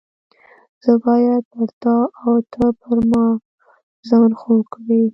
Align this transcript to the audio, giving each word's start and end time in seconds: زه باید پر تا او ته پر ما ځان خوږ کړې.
زه 0.83 0.91
باید 1.05 1.43
پر 1.53 1.69
تا 1.81 1.95
او 2.23 2.33
ته 2.51 2.63
پر 2.81 2.97
ما 3.11 3.25
ځان 4.09 4.31
خوږ 4.39 4.61
کړې. 4.73 5.01